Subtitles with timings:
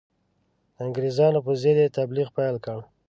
[0.75, 2.79] د انګرېزانو پر ضد یې تبلیغ پیل کړ.